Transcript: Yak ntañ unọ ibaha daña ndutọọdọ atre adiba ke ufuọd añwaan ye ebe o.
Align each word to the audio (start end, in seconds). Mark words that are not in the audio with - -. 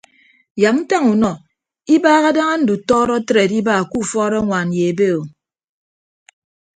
Yak 0.61 0.75
ntañ 0.81 1.03
unọ 1.13 1.31
ibaha 1.95 2.29
daña 2.37 2.55
ndutọọdọ 2.61 3.13
atre 3.19 3.39
adiba 3.45 3.87
ke 3.89 3.95
ufuọd 4.01 4.33
añwaan 4.39 4.69
ye 4.77 4.83
ebe 4.91 5.07
o. 5.19 5.21